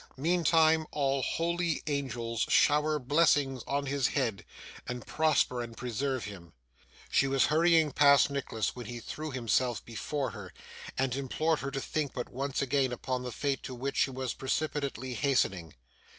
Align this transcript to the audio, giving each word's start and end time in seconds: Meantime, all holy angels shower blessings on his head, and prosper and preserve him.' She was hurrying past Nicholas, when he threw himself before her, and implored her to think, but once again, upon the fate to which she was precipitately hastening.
Meantime, 0.17 0.87
all 0.89 1.21
holy 1.21 1.83
angels 1.85 2.47
shower 2.49 2.97
blessings 2.97 3.61
on 3.67 3.85
his 3.85 4.07
head, 4.07 4.43
and 4.87 5.05
prosper 5.05 5.61
and 5.61 5.77
preserve 5.77 6.23
him.' 6.25 6.53
She 7.11 7.27
was 7.27 7.45
hurrying 7.53 7.91
past 7.91 8.31
Nicholas, 8.31 8.75
when 8.75 8.87
he 8.87 8.99
threw 8.99 9.29
himself 9.29 9.85
before 9.85 10.31
her, 10.31 10.53
and 10.97 11.15
implored 11.15 11.59
her 11.59 11.69
to 11.69 11.79
think, 11.81 12.13
but 12.15 12.29
once 12.29 12.63
again, 12.63 12.91
upon 12.91 13.21
the 13.21 13.31
fate 13.31 13.61
to 13.61 13.75
which 13.75 13.97
she 13.97 14.09
was 14.09 14.33
precipitately 14.33 15.13
hastening. 15.13 15.75